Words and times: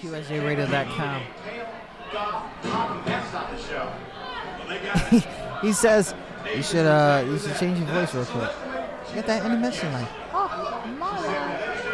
QSJRadio.com. 0.00 1.22
he 5.62 5.72
says 5.72 6.14
you 6.54 6.62
should 6.62 6.86
uh 6.86 7.24
you 7.26 7.38
should 7.38 7.56
change 7.56 7.78
your 7.78 7.88
voice 7.88 8.14
real 8.14 8.24
quick. 8.26 8.50
Get 9.14 9.26
that 9.26 9.44
intermission 9.44 9.92
like, 9.92 10.08
oh 10.32 10.84
my 10.98 11.18
bad. 11.20 11.84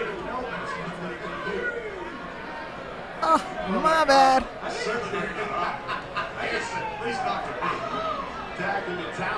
Oh 3.22 3.80
my 3.82 4.05
bad. 4.05 4.45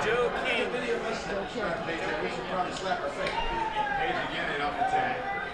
Joe 0.05 0.31
King. 0.45 0.63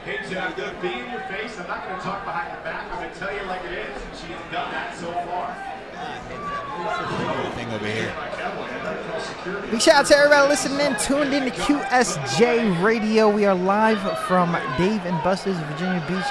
Hey, 0.05 0.19
Jeff, 0.30 0.57
the 0.57 0.75
be 0.80 0.89
in 0.89 1.11
your 1.11 1.21
face. 1.29 1.59
I'm 1.59 1.67
not 1.69 1.85
going 1.85 1.96
to 1.98 2.03
talk 2.03 2.25
behind 2.25 2.53
your 2.53 2.62
back. 2.65 2.91
I'm 2.91 2.98
going 2.98 3.12
to 3.12 3.19
tell 3.19 3.35
you 3.35 3.43
like 3.47 3.65
it 3.65 3.73
is. 3.73 4.03
And 4.03 4.17
she 4.17 4.33
has 4.33 4.53
done 4.53 4.71
that 4.73 4.97
so 4.97 5.12
far. 5.12 5.55
Thing 7.55 7.73
over 7.73 7.87
here. 7.87 8.15
Big 9.71 9.83
shout 9.83 9.97
out 9.97 10.07
to 10.07 10.16
everybody 10.16 10.48
listening 10.48 10.80
in, 10.80 10.97
tuned 10.98 11.34
in 11.34 11.45
to 11.45 11.51
QSJ 11.51 12.83
Radio. 12.83 13.29
We 13.29 13.47
are 13.47 13.55
live 13.55 14.01
from 14.23 14.52
Dave 14.79 15.05
and 15.05 15.23
Buster's 15.24 15.57
Virginia 15.59 16.05
Beach 16.07 16.24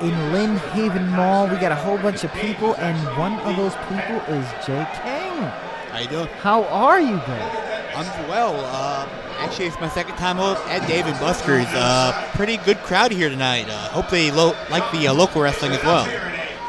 in 0.00 0.32
Lynn 0.32 0.56
Haven 0.72 1.06
Mall. 1.08 1.46
We 1.48 1.56
got 1.56 1.72
a 1.72 1.76
whole 1.76 1.98
bunch 1.98 2.24
of 2.24 2.32
people, 2.34 2.74
and 2.76 2.96
one 3.18 3.34
of 3.40 3.56
those 3.56 3.74
people 3.88 4.16
is 4.34 4.46
Jay 4.64 4.86
King. 5.02 5.42
How 5.90 5.98
you 6.00 6.08
doing? 6.08 6.28
How 6.40 6.64
are 6.64 7.00
you, 7.00 7.18
bro? 7.18 7.67
I'm 7.98 8.28
well. 8.28 8.54
Uh, 8.64 9.08
actually, 9.40 9.66
it's 9.66 9.80
my 9.80 9.88
second 9.88 10.14
time 10.14 10.38
out 10.38 10.56
at 10.68 10.86
Dave 10.86 11.06
and 11.06 11.18
Buster's. 11.18 11.66
Uh, 11.70 12.30
pretty 12.34 12.56
good 12.58 12.78
crowd 12.78 13.10
here 13.10 13.28
tonight. 13.28 13.68
Uh, 13.68 13.88
hope 13.88 14.08
they 14.08 14.30
lo- 14.30 14.54
like 14.70 14.88
the 14.92 15.08
uh, 15.08 15.14
local 15.14 15.42
wrestling 15.42 15.72
as 15.72 15.82
well. 15.82 16.06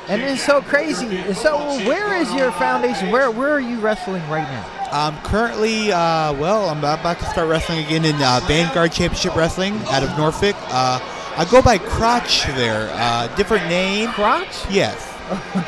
And 0.08 0.24
it's 0.24 0.44
so 0.44 0.60
crazy. 0.60 1.32
So, 1.36 1.60
where 1.86 2.16
is 2.20 2.34
your 2.34 2.52
foundation? 2.54 3.12
Where 3.12 3.30
Where 3.30 3.52
are 3.52 3.60
you 3.60 3.80
wrestling 3.80 4.28
right 4.28 4.42
now? 4.42 4.66
I'm 4.92 5.18
currently, 5.22 5.92
uh, 5.92 6.34
well, 6.34 6.68
I'm 6.68 6.80
about 6.80 7.20
to 7.20 7.26
start 7.26 7.48
wrestling 7.48 7.86
again 7.86 8.06
in 8.06 8.16
uh, 8.16 8.40
Vanguard 8.48 8.92
Championship 8.92 9.36
Wrestling 9.36 9.76
out 9.90 10.02
of 10.02 10.10
Norfolk. 10.18 10.56
Uh, 10.70 11.00
I 11.38 11.46
go 11.52 11.62
by 11.62 11.78
Crotch 11.78 12.46
there. 12.48 12.90
Uh, 12.92 13.28
different 13.36 13.66
name. 13.68 14.10
Crotch? 14.10 14.66
Yes. 14.72 15.06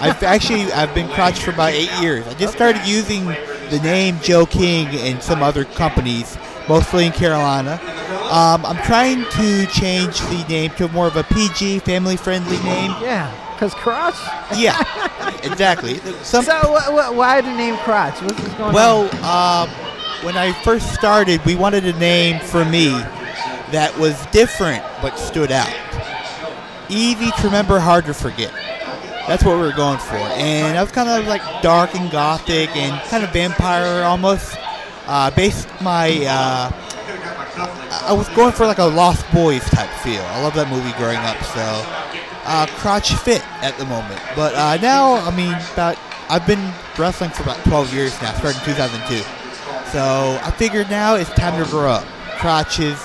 I've 0.02 0.24
actually 0.24 0.72
I've 0.72 0.96
been 0.96 1.08
Crotch 1.10 1.40
for 1.40 1.52
about 1.52 1.74
eight 1.74 1.92
years. 2.02 2.28
I 2.28 2.34
just 2.34 2.56
started 2.56 2.82
using 2.88 3.28
the 3.72 3.80
name 3.80 4.20
Joe 4.22 4.46
King 4.46 4.88
and 4.88 5.24
some 5.24 5.42
other 5.42 5.66
companies, 5.66 6.38
mostly 6.68 7.06
in 7.06 7.12
Carolina. 7.14 7.80
Um, 8.30 8.66
I'm 8.66 8.78
trying 8.86 9.24
to 9.32 9.66
change 9.68 10.20
the 10.20 10.46
name 10.48 10.72
to 10.72 10.88
more 10.90 11.08
of 11.08 11.16
a 11.16 11.24
PG, 11.24 11.80
family-friendly 11.80 12.58
name. 12.58 12.92
Yeah, 13.02 13.34
because 13.56 13.74
Crotch? 13.74 14.16
Yeah, 14.56 14.78
exactly. 15.44 15.96
Some, 16.24 16.44
so, 16.44 16.60
wh- 16.64 16.88
wh- 16.88 17.16
why 17.16 17.42
the 17.42 17.56
name 17.56 17.78
Crotch? 17.78 18.22
What's 18.22 18.42
this 18.44 18.54
going 18.56 18.74
well, 18.74 19.10
on? 19.24 19.70
um, 19.70 19.76
when 20.26 20.38
I 20.38 20.52
first 20.64 20.94
started, 20.94 21.44
we 21.46 21.56
wanted 21.56 21.86
a 21.86 21.98
name 21.98 22.40
for 22.42 22.64
me 22.66 22.90
that 23.72 23.98
was 23.98 24.26
different 24.28 24.84
but 25.02 25.18
stood 25.18 25.52
out. 25.52 25.74
Easy 26.90 27.32
to 27.32 27.44
remember, 27.44 27.80
hard 27.80 28.06
to 28.06 28.14
forget. 28.14 28.54
That's 29.28 29.44
what 29.44 29.56
we 29.58 29.62
were 29.62 29.74
going 29.74 30.00
for. 30.00 30.16
And 30.16 30.78
I 30.78 30.82
was 30.82 30.92
kind 30.92 31.10
of 31.10 31.28
like 31.28 31.42
dark 31.62 31.96
and 31.96 32.12
gothic 32.12 32.76
and 32.76 33.00
kind 33.10 33.24
of 33.24 33.32
vampire 33.32 34.04
almost. 34.04 34.58
Uh, 35.08 35.32
based 35.32 35.68
my, 35.82 36.10
uh, 36.28 36.72
I 38.08 38.14
was 38.14 38.30
going 38.30 38.54
for 38.54 38.66
like 38.66 38.78
a 38.78 38.86
Lost 38.86 39.30
Boys 39.34 39.64
type 39.66 39.90
feel. 40.02 40.22
I 40.22 40.42
love 40.42 40.54
that 40.56 40.70
movie 40.70 40.92
growing 40.98 41.18
up, 41.18 41.42
so 41.44 41.62
uh, 42.46 42.68
crotch 42.78 43.14
fit 43.16 43.44
at 43.64 43.78
the 43.78 43.86
moment. 43.86 44.22
But 44.36 44.56
uh, 44.56 44.78
now, 44.78 45.16
I 45.16 45.36
mean, 45.36 45.54
about 45.74 45.98
I've 46.30 46.48
been 46.48 46.72
wrestling 46.98 47.32
for 47.32 47.44
about 47.44 47.62
12 47.66 47.94
years 47.94 48.22
now, 48.22 48.34
starting 48.34 48.62
2002. 48.64 49.18
So 49.92 50.40
I 50.42 50.52
figured 50.52 50.90
now 50.90 51.16
it's 51.16 51.30
time 51.32 51.62
to 51.62 51.70
grow 51.70 51.90
up. 51.90 52.06
Crotch 52.38 52.80
is, 52.80 52.98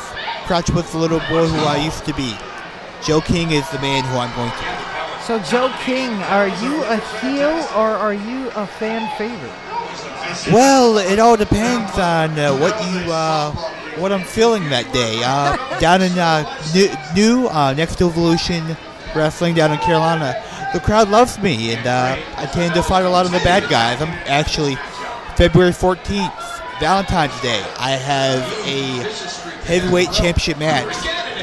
Crotch 0.47 0.71
was 0.71 0.91
the 0.93 0.99
little 0.99 1.19
boy 1.19 1.49
who 1.49 1.59
I 1.66 1.82
used 1.84 2.05
to 2.05 2.15
be. 2.15 2.37
Joe 3.05 3.21
King 3.21 3.50
is 3.50 3.69
the 3.71 3.81
man 3.81 4.05
who 4.05 4.16
I'm 4.16 4.34
going 4.37 4.53
to 4.53 4.59
be. 4.59 4.75
So, 5.26 5.41
Joe 5.41 5.75
King, 5.81 6.12
are 6.22 6.47
you 6.47 6.84
a 6.84 6.98
heel 7.19 7.50
or 7.75 7.88
are 7.88 8.14
you 8.14 8.48
a 8.54 8.64
fan 8.64 9.10
favorite? 9.19 10.54
Well, 10.54 10.98
it 10.98 11.19
all 11.19 11.37
depends 11.37 11.98
on 11.98 12.38
uh, 12.38 12.56
what 12.56 12.81
you, 12.88 13.10
uh, 13.10 13.50
what 13.98 14.12
I'm 14.12 14.22
feeling 14.22 14.69
that 14.69 14.92
day. 14.92 15.20
Uh, 15.25 15.56
down 15.81 16.03
in 16.03 16.16
uh, 16.16 16.44
new, 16.72 16.88
new 17.16 17.48
uh, 17.48 17.72
Next 17.72 18.00
Evolution 18.00 18.76
Wrestling 19.16 19.56
down 19.56 19.72
in 19.72 19.78
Carolina, 19.78 20.41
the 20.72 20.78
crowd 20.78 21.09
loves 21.09 21.41
me, 21.41 21.75
and 21.75 21.84
uh, 21.84 22.16
I 22.37 22.47
tend 22.47 22.75
to 22.75 22.82
fight 22.84 23.04
a 23.04 23.10
lot 23.10 23.26
of 23.26 23.32
the 23.32 23.41
bad 23.41 23.69
guys. 23.69 24.00
I'm 24.00 24.10
actually 24.28 24.76
February 25.34 25.72
14th, 25.72 26.78
Valentine's 26.78 27.41
Day. 27.41 27.64
I 27.81 27.91
have 27.91 28.43
a 28.64 29.64
heavyweight 29.66 30.12
championship 30.12 30.58
match 30.58 30.94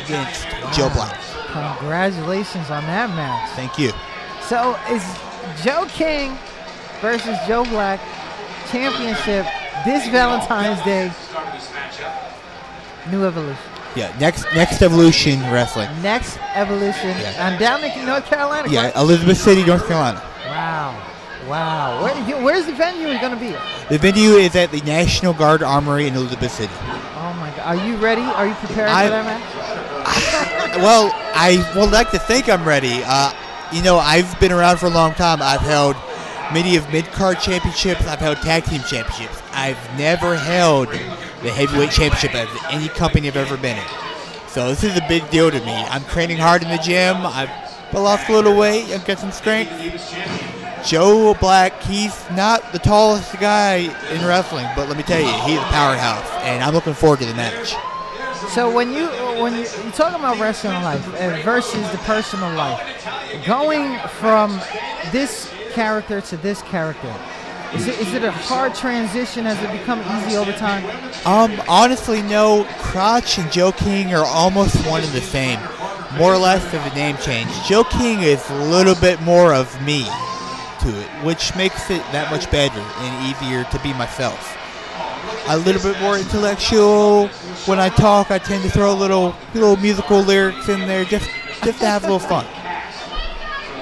against 0.06 0.48
Joe 0.74 0.90
Black. 0.94 1.20
Congratulations 1.54 2.70
on 2.70 2.84
that 2.86 3.10
match. 3.16 3.50
Thank 3.52 3.78
you. 3.78 3.92
So, 4.42 4.76
is 4.90 5.04
Joe 5.64 5.86
King 5.90 6.38
versus 7.00 7.38
Joe 7.48 7.64
Black 7.66 8.00
championship 8.72 9.46
this 9.86 10.08
Valentine's 10.10 10.82
Day? 10.84 11.12
New 13.12 13.26
Evolution. 13.26 13.62
Yeah, 13.96 14.16
next 14.20 14.46
Next 14.56 14.82
Evolution 14.82 15.40
Wrestling. 15.52 15.90
Next 16.02 16.40
Evolution. 16.56 17.10
Yeah. 17.10 17.48
I'm 17.48 17.60
down 17.60 17.84
in 17.84 18.06
North 18.06 18.26
Carolina. 18.26 18.68
Yeah? 18.70 19.00
Elizabeth 19.00 19.38
City, 19.38 19.64
North 19.64 19.88
Carolina. 19.88 20.22
Wow. 20.48 21.10
Wow. 21.48 22.04
Where, 22.04 22.42
where's 22.44 22.66
the 22.66 22.74
venue 22.74 23.20
going 23.20 23.34
to 23.34 23.40
be? 23.40 23.56
The 23.90 23.98
venue 24.00 24.32
is 24.38 24.56
at 24.56 24.72
the 24.72 24.82
National 24.82 25.34
Guard 25.34 25.62
Armory 25.62 26.08
in 26.08 26.16
Elizabeth 26.16 26.52
City. 26.52 26.74
Oh 26.82 27.36
my 27.40 27.52
God. 27.56 27.60
Are 27.60 27.76
you 27.88 27.98
ready? 27.98 28.22
Are 28.22 28.48
you 28.48 28.54
prepared 28.56 28.90
I- 28.90 29.04
for 29.06 29.10
that 29.12 29.26
match? 29.26 29.63
Well, 30.78 31.12
I 31.36 31.72
would 31.76 31.92
like 31.92 32.12
to 32.12 32.20
think 32.20 32.50
I'm 32.50 32.66
ready. 32.66 33.02
Uh, 33.06 33.34
you 33.72 33.82
know, 33.82 33.98
I've 33.98 34.40
been 34.40 34.52
around 34.52 34.78
for 34.78 34.86
a 34.88 34.90
long 34.90 35.14
time. 35.14 35.42
I've 35.42 35.62
held 35.62 35.96
many 36.54 36.76
of 36.76 36.92
mid-card 36.92 37.40
championships. 37.40 38.06
I've 38.06 38.20
held 38.20 38.38
tag 38.38 38.66
team 38.66 38.82
championships. 38.82 39.42
I've 39.52 39.80
never 39.98 40.36
held 40.36 40.90
the 40.90 41.52
heavyweight 41.52 41.92
championship 41.92 42.36
of 42.36 42.50
any 42.70 42.88
company 42.90 43.28
I've 43.28 43.38
ever 43.38 43.58
been 43.58 43.78
in. 43.78 43.88
So 44.48 44.70
this 44.70 44.84
is 44.84 44.96
a 44.98 45.06
big 45.08 45.30
deal 45.30 45.50
to 45.50 45.60
me. 45.60 45.74
I'm 45.74 46.04
training 46.06 46.38
hard 46.38 46.62
in 46.64 46.70
the 46.70 46.78
gym. 46.78 47.18
I've 47.26 47.50
lost 47.94 48.30
a 48.30 48.34
little 48.34 48.56
weight. 48.56 48.86
I've 48.92 49.06
got 49.06 49.20
some 49.20 49.32
strength. 49.32 49.72
Joe 50.86 51.34
Black, 51.36 51.82
he's 51.84 52.14
not 52.32 52.74
the 52.74 52.80
tallest 52.80 53.40
guy 53.40 53.76
in 54.12 54.26
wrestling, 54.26 54.68
but 54.76 54.90
let 54.90 54.98
me 54.98 55.04
tell 55.04 55.20
you, 55.20 55.32
he's 55.44 55.58
a 55.58 55.72
powerhouse, 55.72 56.30
and 56.44 56.62
I'm 56.62 56.74
looking 56.74 56.94
forward 56.94 57.20
to 57.20 57.26
the 57.26 57.34
match. 57.36 57.74
So 58.50 58.72
when 58.74 58.94
you 58.94 59.08
when 59.42 59.56
you, 59.56 59.66
talk 59.92 60.18
about 60.18 60.40
wrestling 60.40 60.82
life 60.84 61.02
versus 61.44 61.90
the 61.92 61.98
personal 62.00 62.54
life, 62.56 63.46
going 63.46 63.98
from 64.20 64.60
this 65.12 65.52
character 65.72 66.22
to 66.22 66.38
this 66.38 66.62
character, 66.64 67.14
is 67.74 67.88
it, 67.88 68.00
is 68.00 68.14
it 68.14 68.24
a 68.24 68.32
hard 68.32 68.76
transition? 68.76 69.46
Has 69.46 69.62
it 69.64 69.72
become 69.72 70.00
easy 70.18 70.38
over 70.38 70.52
time? 70.52 70.86
Um, 71.26 71.60
honestly, 71.68 72.22
no. 72.22 72.66
Crotch 72.78 73.40
and 73.40 73.52
Joe 73.52 73.72
King 73.72 74.14
are 74.14 74.26
almost 74.26 74.76
one 74.88 75.02
and 75.02 75.12
the 75.12 75.22
same, 75.22 75.60
more 76.18 76.34
or 76.34 76.38
less 76.38 76.64
of 76.74 76.86
a 76.86 76.96
name 76.96 77.18
change. 77.18 77.50
Joe 77.68 77.84
King 77.84 78.22
is 78.22 78.48
a 78.52 78.66
little 78.66 78.96
bit 78.96 79.20
more 79.22 79.54
of 79.54 79.82
me 79.82 80.04
to 80.82 80.90
it, 80.90 81.08
which 81.26 81.56
makes 81.56 81.90
it 81.90 82.04
that 82.12 82.30
much 82.30 82.52
better 82.52 82.80
and 82.80 83.36
easier 83.36 83.64
to 83.64 83.80
be 83.80 83.94
myself. 83.94 84.56
A 85.48 85.58
little 85.58 85.82
bit 85.82 86.00
more 86.02 86.18
intellectual. 86.18 87.28
When 87.66 87.80
I 87.80 87.90
talk, 87.90 88.32
I 88.32 88.38
tend 88.38 88.64
to 88.64 88.70
throw 88.70 88.92
a 88.92 88.96
little 88.96 89.36
little 89.54 89.76
musical 89.78 90.22
lyrics 90.22 90.70
in 90.70 90.80
there, 90.82 91.04
just 91.06 91.30
just 91.64 91.80
to 91.80 91.86
have 91.86 92.04
a 92.04 92.08
little 92.12 92.20
fun. 92.20 92.46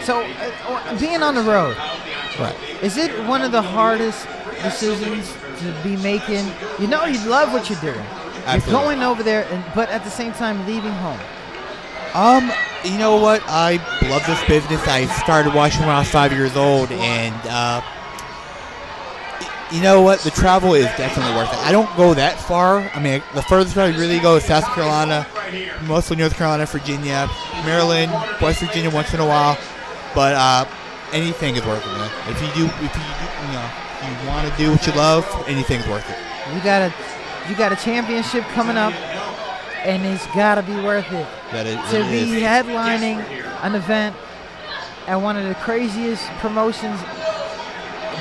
So 0.03 0.21
uh, 0.23 0.99
being 0.99 1.21
on 1.21 1.35
the 1.35 1.41
road, 1.43 1.77
Right. 2.39 2.55
is 2.81 2.97
it 2.97 3.11
one 3.27 3.41
of 3.43 3.51
the 3.51 3.61
hardest 3.61 4.27
decisions 4.63 5.31
to 5.59 5.71
be 5.83 5.95
making? 5.97 6.45
You 6.79 6.87
know, 6.87 7.05
you 7.05 7.19
love 7.29 7.53
what 7.53 7.69
you're 7.69 7.79
doing. 7.79 8.03
You're 8.49 8.59
going 8.71 9.03
over 9.03 9.21
there, 9.21 9.45
and, 9.51 9.63
but 9.75 9.89
at 9.89 10.03
the 10.03 10.09
same 10.09 10.33
time 10.33 10.65
leaving 10.65 10.91
home. 10.93 11.19
Um, 12.15 12.51
you 12.83 12.97
know 12.97 13.17
what? 13.17 13.43
I 13.47 13.75
love 14.09 14.25
this 14.25 14.43
business. 14.47 14.85
I 14.87 15.05
started 15.23 15.53
watching 15.53 15.81
when 15.81 15.89
I 15.89 15.99
was 15.99 16.09
five 16.09 16.33
years 16.33 16.57
old, 16.57 16.91
and 16.91 17.35
uh, 17.47 17.81
you 19.71 19.81
know 19.81 20.01
what? 20.01 20.19
The 20.19 20.31
travel 20.31 20.73
is 20.73 20.85
definitely 20.97 21.33
worth 21.35 21.51
it. 21.51 21.59
I 21.59 21.71
don't 21.71 21.93
go 21.95 22.13
that 22.13 22.39
far. 22.39 22.79
I 22.93 22.99
mean, 23.01 23.23
the 23.33 23.41
furthest 23.41 23.77
I 23.77 23.89
really 23.97 24.19
go 24.19 24.35
is 24.35 24.43
South 24.43 24.65
Carolina, 24.75 25.25
mostly 25.87 26.17
North 26.17 26.35
Carolina, 26.35 26.65
Virginia, 26.65 27.29
Maryland, 27.65 28.11
West 28.41 28.59
Virginia 28.59 28.89
once 28.89 29.13
in 29.13 29.19
a 29.19 29.25
while. 29.25 29.57
But 30.13 30.35
uh, 30.35 30.65
anything 31.13 31.55
is 31.55 31.65
worth 31.65 31.83
it, 31.85 31.87
man. 31.87 32.11
If 32.27 32.41
you 32.41 32.47
do, 32.53 32.65
if 32.65 32.81
you 32.81 32.89
do, 32.89 33.27
you 33.47 33.53
know, 33.53 33.69
you 34.21 34.27
want 34.27 34.51
to 34.51 34.57
do 34.57 34.71
what 34.71 34.85
you 34.85 34.93
love, 34.93 35.25
anything's 35.47 35.87
worth 35.87 36.09
it. 36.09 36.17
You 36.53 36.61
got 36.61 36.81
a 36.91 36.93
you 37.49 37.55
got 37.55 37.71
a 37.71 37.75
championship 37.77 38.43
coming 38.53 38.77
up, 38.77 38.93
and 39.85 40.05
it's 40.05 40.27
got 40.27 40.55
to 40.55 40.63
be 40.63 40.75
worth 40.75 41.11
it. 41.11 41.27
That 41.51 41.65
is, 41.65 41.77
to 41.91 41.99
it 42.01 42.11
be 42.11 42.35
is. 42.35 42.43
headlining 42.43 43.19
an 43.63 43.75
event 43.75 44.15
at 45.07 45.15
one 45.15 45.37
of 45.37 45.45
the 45.47 45.55
craziest 45.55 46.27
promotions 46.39 46.99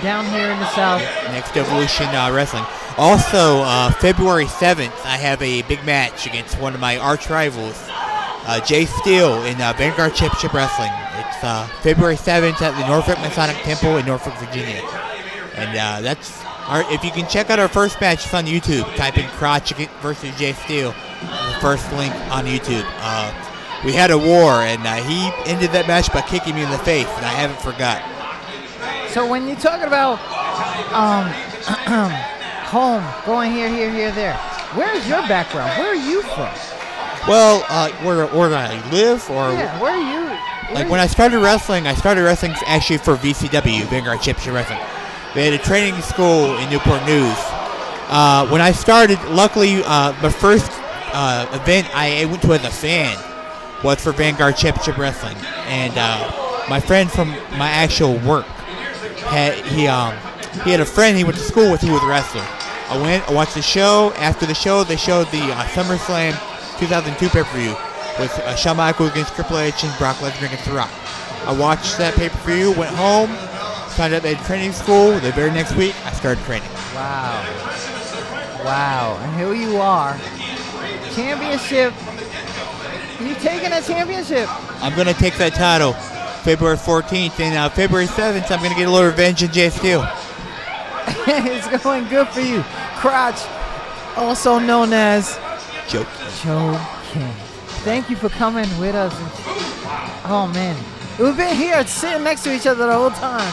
down 0.03 0.25
here 0.27 0.51
in 0.51 0.59
the 0.59 0.69
South. 0.71 1.03
Next 1.33 1.57
Evolution 1.57 2.07
uh, 2.07 2.31
Wrestling. 2.33 2.65
Also, 2.97 3.63
uh, 3.63 3.91
February 3.93 4.47
7th, 4.47 4.93
I 5.05 5.17
have 5.17 5.41
a 5.43 5.63
big 5.63 5.85
match 5.85 6.27
against 6.27 6.59
one 6.61 6.75
of 6.75 6.81
my 6.81 6.97
arch 6.99 7.31
rivals, 7.31 7.77
uh, 7.89 8.61
Jay 8.65 8.85
Steele, 8.85 9.43
in 9.45 9.61
uh, 9.61 9.73
Vanguard 9.77 10.15
Championship 10.15 10.53
Wrestling. 10.53 10.91
It's 11.19 11.45
uh, 11.45 11.67
February 11.83 12.17
7th 12.17 12.61
at 12.61 12.79
the 12.79 12.87
Norfolk 12.87 13.19
Masonic 13.21 13.57
Temple 13.59 13.97
in 13.97 14.07
Norfolk, 14.07 14.35
Virginia. 14.35 14.83
And 15.55 15.77
uh, 15.77 16.01
that's 16.01 16.45
our, 16.67 16.83
if 16.93 17.05
you 17.05 17.11
can 17.11 17.29
check 17.29 17.51
out 17.51 17.59
our 17.59 17.69
first 17.69 18.01
match, 18.01 18.25
it's 18.25 18.35
on 18.35 18.47
YouTube. 18.47 18.95
Type 18.97 19.19
in 19.19 19.29
Crotch 19.31 19.73
versus 20.03 20.37
Jay 20.37 20.53
Steele, 20.53 20.93
the 21.21 21.59
first 21.61 21.91
link 21.93 22.15
on 22.31 22.45
YouTube. 22.45 22.85
Uh, 22.99 23.33
we 23.85 23.93
had 23.93 24.11
a 24.11 24.19
war, 24.19 24.61
and 24.61 24.83
he 25.07 25.31
ended 25.51 25.71
that 25.73 25.87
match 25.87 26.13
by 26.13 26.21
kicking 26.21 26.55
me 26.55 26.63
in 26.63 26.71
the 26.71 26.79
face, 26.79 27.09
and 27.09 27.25
I 27.25 27.33
haven't 27.33 27.61
forgot. 27.61 28.20
So 29.13 29.27
when 29.29 29.47
you're 29.49 29.57
talking 29.57 29.87
about 29.87 30.19
um, 30.95 31.27
home, 32.71 33.05
going 33.27 33.51
here, 33.53 33.69
here, 33.69 33.91
here, 33.91 34.13
there, 34.13 34.35
where's 34.75 35.07
your 35.09 35.21
background? 35.27 35.71
Where 35.79 35.89
are 35.91 35.95
you 35.95 36.23
from? 36.23 36.49
Well, 37.29 37.65
uh, 37.69 37.91
where 38.05 38.27
where 38.29 38.55
I 38.55 38.75
live, 38.91 39.29
or 39.29 39.53
Yeah, 39.53 39.79
where 39.81 39.93
are 39.93 39.99
you? 39.99 40.25
like 40.75 40.75
where 40.75 40.85
when 40.93 41.01
you- 41.01 41.05
I 41.05 41.07
started 41.09 41.41
wrestling, 41.41 41.87
I 41.87 41.95
started 41.95 42.23
wrestling 42.23 42.53
actually 42.67 42.99
for 42.99 43.17
VCW, 43.17 43.85
Vanguard 43.87 44.23
Championship 44.23 44.55
Wrestling. 44.55 44.79
They 45.35 45.45
had 45.51 45.55
a 45.61 45.63
training 45.63 46.01
school 46.03 46.57
in 46.59 46.71
Newport 46.71 47.05
News. 47.05 47.37
Uh, 48.09 48.47
when 48.49 48.61
I 48.61 48.73
started, 48.73 49.23
luckily, 49.29 49.83
uh, 49.85 50.13
the 50.23 50.31
first 50.31 50.71
uh, 51.13 51.47
event 51.53 51.89
I 51.95 52.25
went 52.27 52.43
to 52.43 52.53
as 52.55 52.65
a 52.65 52.71
fan 52.71 53.17
was 53.85 54.01
for 54.03 54.13
Vanguard 54.13 54.57
Championship 54.57 54.97
Wrestling, 54.99 55.37
and 55.67 55.93
uh, 55.99 56.65
my 56.69 56.79
friend 56.81 57.11
from 57.11 57.31
my 57.59 57.69
actual 57.69 58.17
work 58.21 58.47
had 59.31 59.55
he 59.67 59.87
um 59.87 60.15
he 60.65 60.71
had 60.71 60.81
a 60.81 60.85
friend 60.85 61.17
he 61.17 61.25
went 61.25 61.37
to 61.37 61.43
school 61.43 61.71
with 61.71 61.81
who 61.81 61.93
was 61.93 62.03
a 62.03 62.07
wrestler. 62.07 62.45
I 62.91 63.01
went, 63.01 63.29
I 63.31 63.33
watched 63.33 63.55
the 63.55 63.63
show. 63.63 64.13
After 64.17 64.47
the 64.47 64.55
show, 64.55 64.83
they 64.83 64.97
showed 64.97 65.29
the 65.29 65.43
uh, 65.43 65.65
SummerSlam 65.67 66.33
2002 66.81 67.29
pay-per-view 67.29 67.77
with 68.19 68.37
uh, 68.41 68.57
Shawn 68.57 68.79
Michaels 68.79 69.13
against 69.13 69.33
Triple 69.37 69.59
H 69.59 69.85
and 69.85 69.97
Brock 69.97 70.17
Lesnar 70.17 70.47
against 70.47 70.65
The 70.65 70.73
Rock. 70.73 70.91
I 71.47 71.57
watched 71.57 71.99
that 71.99 72.15
pay-per-view, 72.15 72.73
went 72.73 72.95
home, 72.97 73.29
found 73.95 74.13
out 74.13 74.23
they 74.23 74.35
had 74.35 74.45
training 74.45 74.73
school. 74.73 75.13
The 75.21 75.31
very 75.31 75.53
next 75.53 75.77
week, 75.77 75.95
I 76.05 76.13
started 76.13 76.43
training. 76.45 76.69
Wow. 76.93 77.47
Wow. 78.65 79.19
And 79.23 79.37
here 79.39 79.55
you 79.55 79.77
are. 79.77 80.19
Championship. 81.15 81.95
You 83.21 83.35
taking 83.37 83.71
a 83.71 83.81
championship. 83.81 84.49
I'm 84.83 84.97
gonna 84.97 85.15
take 85.15 85.37
that 85.37 85.55
title 85.55 85.95
February 86.41 86.77
14th, 86.77 87.39
and 87.39 87.57
uh, 87.57 87.69
February 87.69 88.07
7th, 88.07 88.51
I'm 88.51 88.63
gonna 88.63 88.75
get 88.75 88.89
a 88.89 88.91
little 88.91 89.09
revenge 89.09 89.43
on 89.43 89.53
Jay 89.53 89.69
Steele. 89.69 90.09
it's 91.27 91.83
going 91.83 92.09
good 92.09 92.29
for 92.29 92.41
you. 92.41 92.63
Crotch, 92.97 93.41
also 94.17 94.59
known 94.59 94.93
as 94.93 95.39
Joke. 95.89 96.09
Joe 96.43 96.81
King. 97.13 97.33
Thank 97.85 98.09
you 98.09 98.17
for 98.17 98.29
coming 98.31 98.69
with 98.79 98.95
us. 98.95 99.13
Oh 100.25 100.51
man, 100.55 100.77
we've 101.19 101.37
been 101.37 101.55
here 101.55 101.87
sitting 101.87 102.25
next 102.25 102.45
to 102.45 102.55
each 102.55 102.67
other 102.67 102.87
the 102.87 102.95
whole 102.95 103.11
time, 103.11 103.53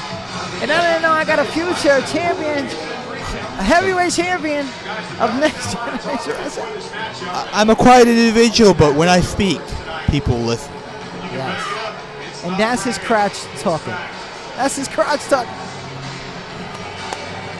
and 0.61 0.71
I 0.71 0.91
didn't 0.93 1.01
know 1.01 1.11
I 1.11 1.25
got 1.25 1.39
a 1.39 1.45
future 1.45 1.99
champion, 2.07 2.65
a 2.65 3.63
heavyweight 3.63 4.13
champion 4.13 4.65
of 5.19 5.37
next 5.39 5.73
generation 5.73 6.31
wrestling. 6.33 7.27
I'm 7.51 7.69
a 7.69 7.75
quiet 7.75 8.07
individual, 8.07 8.73
but 8.73 8.95
when 8.95 9.09
I 9.09 9.19
speak, 9.19 9.61
people 10.09 10.37
listen. 10.37 10.73
Yes, 11.33 11.76
and 12.47 12.59
that's 12.59 12.83
his 12.83 12.97
crotch 12.97 13.41
talking. 13.59 13.93
That's 14.55 14.75
his 14.75 14.87
crotch 14.87 15.21
talking. 15.25 15.51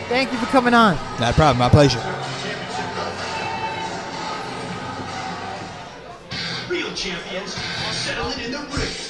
Thank 0.08 0.32
you 0.32 0.38
for 0.38 0.46
coming 0.46 0.74
on. 0.74 0.96
Not 1.20 1.34
a 1.34 1.36
problem. 1.36 1.58
My 1.58 1.70
pleasure. 1.70 2.00
Real 6.70 6.94
champions 6.94 7.56
are 7.56 7.94
settling 7.94 8.46
in 8.46 8.52
the 8.52 8.60
ring. 8.60 9.07